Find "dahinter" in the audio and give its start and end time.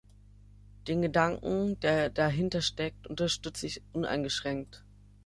2.09-2.63